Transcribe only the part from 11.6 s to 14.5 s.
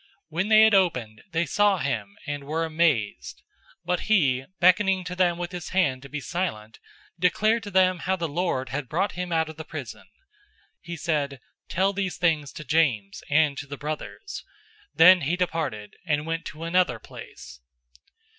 "Tell these things to James, and to the brothers."